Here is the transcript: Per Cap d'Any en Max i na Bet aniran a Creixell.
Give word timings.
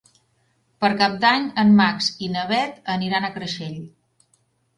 Per 0.85 0.89
Cap 1.01 1.17
d'Any 1.25 1.45
en 1.63 1.75
Max 1.81 2.07
i 2.29 2.31
na 2.37 2.47
Bet 2.53 2.81
aniran 2.95 3.29
a 3.29 3.31
Creixell. 3.37 3.79